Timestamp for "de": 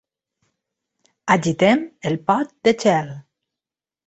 2.69-2.75